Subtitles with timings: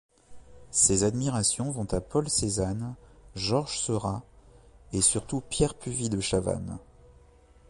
[0.71, 2.95] Ses admirations vont à Paul Cézanne,
[3.35, 4.23] Georges Seurat,
[4.93, 6.79] et surtout Pierre Puvis de Chavannes.